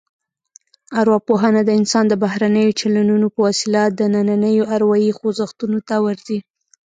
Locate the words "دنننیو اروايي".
3.99-5.11